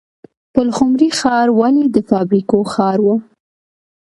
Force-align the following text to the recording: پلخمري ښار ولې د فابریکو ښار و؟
پلخمري 0.53 1.09
ښار 1.19 1.47
ولې 1.59 1.85
د 1.89 1.97
فابریکو 2.09 2.57
ښار 2.73 2.97
و؟ 3.05 3.07